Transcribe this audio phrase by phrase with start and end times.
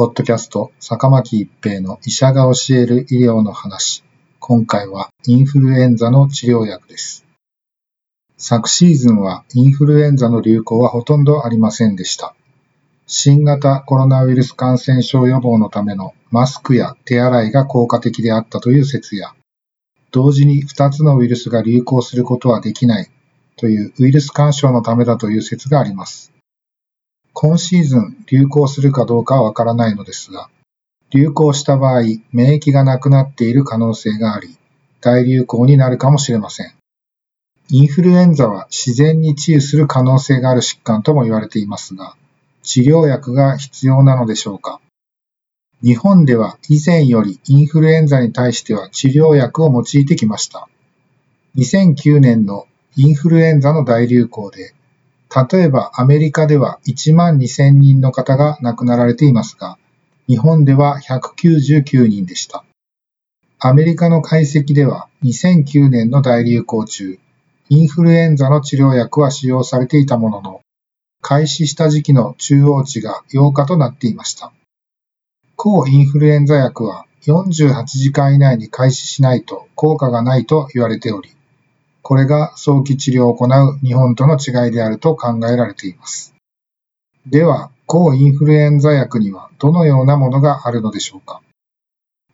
[0.00, 4.02] ポッドキャスト、坂巻一平の医者が教える医療の話。
[4.38, 7.26] 今回はインフルエンザの治療薬です。
[8.38, 12.34] 昨シーズンはインフルエンザの流行はほとんどありませんでした。
[13.06, 19.34] 新型コロナウイルス感染症予防のためのマスクや手洗いが効果的であったという説や、
[20.12, 23.10] 同時に2つのウイルスが流行することはできない
[23.56, 26.32] というウイルス干渉のためだという説があります。
[27.42, 30.50] 今シーズン流行するかどうかはわからないのですが、
[31.08, 34.58] 流行した場合、免疫がなくなっている可能性があり、
[35.00, 36.74] 大流行になるかもしれません。
[37.70, 42.14] インフルエンザは自然に治癒する可能性がある疾患とも言われていますが、
[42.62, 44.82] 治療薬が必要なのでしょうか？
[45.82, 50.68] 日本では以前よりインフルエンザに対しては治療薬を用いてきました。
[51.56, 52.66] 2009年の
[52.96, 54.74] インフルエンザの大流行で、
[55.34, 59.78] 例えばアメリカでは1万2000人の方が亡くなられていますが、
[60.26, 62.64] 日本では199人でした。
[63.60, 67.18] アメリカの解析では2009年の大流行中、
[67.68, 70.60] インフルエンザの治療薬は使用されていたものの、
[71.22, 74.52] 開始した時期の中央値が8日となっていました。
[75.54, 81.30] 抗インフルエンザ薬は48時間以内に開始しないと効果がないと言われており、
[82.02, 86.34] これが早期治療を行う日本との違いであると考えられています。
[87.26, 91.42] では、抗インフルエンザ薬にはどのようなものがあるのでしょうか？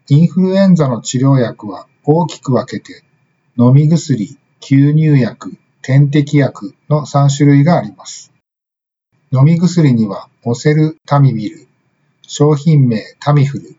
[0.09, 3.03] インフルエンザの治療薬は大きく分けて、
[3.59, 8.33] 飲み薬、吸入薬、点滴薬の3種類があります。
[9.33, 11.67] 飲み薬にはオセルタミビル、
[12.23, 13.77] 商品名タミフル、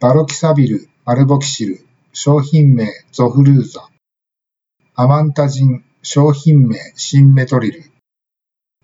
[0.00, 3.88] バロキサビル、マルボキシル、商品名ゾフルーザ、
[4.96, 7.82] アマンタジン、商品名シンメトリル。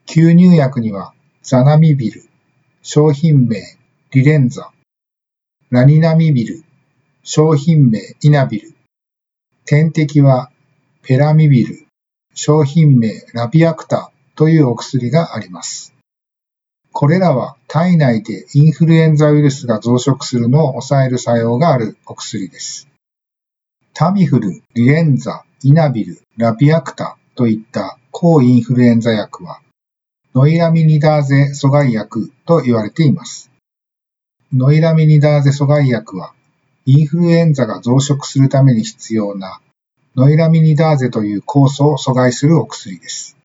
[0.09, 2.25] 吸入薬にはザナミビル、
[2.82, 3.60] 商品名
[4.10, 4.72] リレンザ。
[5.70, 6.65] ラニナミビル、
[7.22, 8.75] 商品名イナビル。
[9.65, 10.50] 点滴は
[11.03, 11.87] ペラミビル、
[12.34, 15.94] 商品名ラビアクタというお薬があります。
[16.91, 22.88] これらは体内でインフルエンザウイルスが増殖するのを抑える作用があるお薬です。
[23.94, 29.60] タミフル、リレンザ、イナビル、ラピアクタといった抗インフルエンザ薬は、
[30.34, 33.50] ノイラミニダーゼ阻害薬と言われています。
[34.54, 36.32] ノイラミニダーゼ阻害薬は、
[36.87, 39.60] インフルエンザが増殖するために必要な
[40.16, 43.37] ノイラミニダーゼという酵素を阻害するお薬です。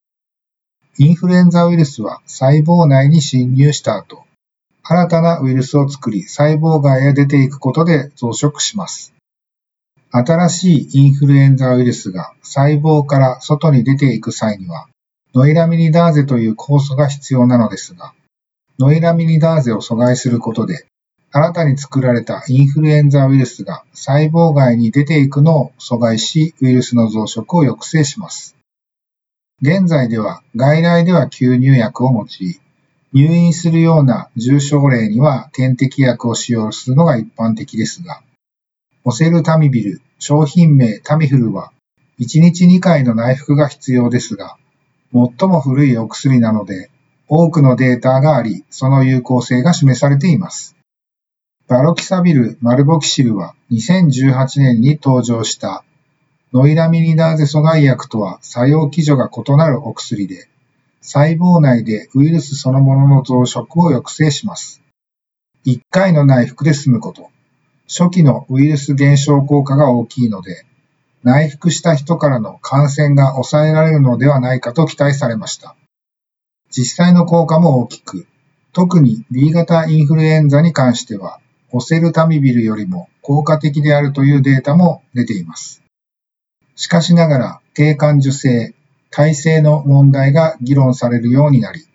[0.98, 4.24] インフルエンザウイルスは細胞内に侵入した後、
[4.84, 9.15] 新たなウイルスを作り細胞外へ出ていくことで増殖します。
[10.18, 14.88] 新しいインフルエンザウイルスが細胞から外に出ていく際には、
[15.34, 18.14] ノイラミニダーゼという酵素が必要なのですが、
[18.80, 20.86] ノイラミニダーゼを阻害することで、
[21.34, 28.56] 新たに作られたインフルエンザウイルスが細胞外に出ていくのを阻害し、ウイルスの増殖を抑制します。
[29.62, 32.60] 現在では外来では吸入薬を用い、
[33.12, 38.22] 入院するような重症例には点滴薬を使用するのが一般的ですが、
[39.08, 41.72] オセルタミビル、商品名タミフルは、
[42.20, 44.58] 1日2回の内服が必要ですが、
[45.14, 46.90] 最も古いお薬なので、
[47.28, 50.76] 多くのデータがあり、その有効性が示されています。
[51.68, 55.84] バロキサビル、マルボキシルは2018年に登場した
[56.52, 60.50] ノイラミニダーゼ阻害薬とは作用基準が異なるお薬で、
[61.02, 64.82] 細胞内でウイルスそのものの増殖を抑制します。
[65.68, 67.30] 1回の内服で済むこと。
[67.88, 70.66] 初期のウイルス減少効果が大きいので、
[71.24, 75.76] 内服した人からの感染が抑えられるのではないかと期待されました。
[76.70, 78.28] 実際の効果も大きく、
[78.74, 81.40] 特に B 型インフルエンザに関しては、
[81.72, 85.82] オセルタミビルよりも効果的であるというデータも出ています。
[86.76, 88.76] しかしながら、低感受性、
[89.10, 91.88] 体制の問題が議論されるようになり、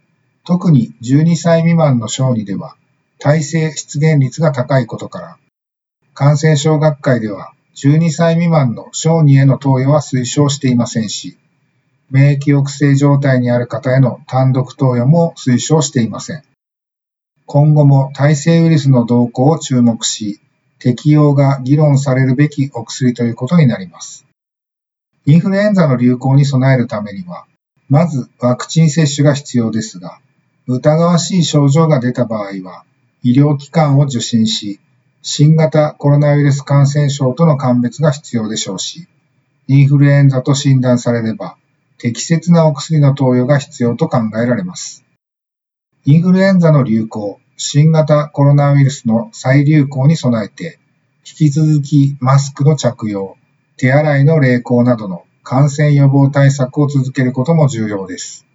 [0.44, 2.76] 特に12歳未満の小児では、
[3.18, 5.38] 体制出現率が高いことから、
[6.20, 11.38] 感染症学会では12歳未満の小児への投与は推奨していませんし、
[12.10, 16.42] 免疫抑制状態にある方への単独投与も推奨していません。
[17.46, 20.42] 今後も耐性ウイルスの動向を注目し、
[20.78, 24.26] 適用が議論されるべきお薬ということになります。
[25.24, 27.46] インフルエンザの流行に備えるためには、
[27.88, 30.18] まずワクチン接種が必要ですが、
[30.66, 32.84] 疑わしい症状が出た場合は、
[33.22, 34.80] 医療機関を受診し、
[35.22, 39.06] 新型コロナウイルス感染症との鑑別が必要でしょうし、
[39.66, 41.56] インフルエンザと診断されれば、
[41.98, 45.04] 適切なお薬の投与が必要と考えられます。
[46.06, 50.78] インフルエンザの流行、新型コロナウイルスの再流行に備えて、
[51.26, 53.36] 引き続きマスクの着用、
[53.76, 58.46] 手洗いの励行などの感染予防対策を続けることも重要です。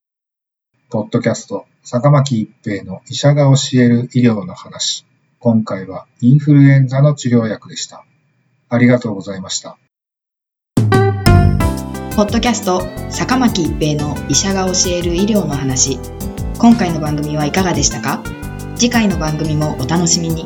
[0.89, 5.05] ポッドキャスト、坂巻一平の医者が教える医療の話。
[5.45, 8.03] 今回はインフルエンザの治療薬でした。
[8.67, 9.77] ありがとうございました。
[12.15, 12.81] ポッドキャスト、
[13.11, 15.99] 坂巻一平の医者が教える医療の話。
[16.57, 18.23] 今回の番組はいかがでしたか？
[18.75, 20.45] 次回の番組もお楽しみに。